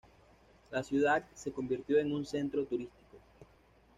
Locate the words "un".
2.11-2.25